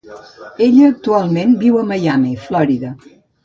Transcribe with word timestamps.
Ella 0.67 0.87
actualment 0.93 1.55
viu 1.67 1.79
a 1.81 1.87
Miami, 1.93 2.35
Florida. 2.49 2.99